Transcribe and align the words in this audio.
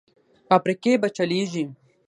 فابریکې 0.47 0.93
به 1.01 1.07
چلېږي؟ 1.17 1.63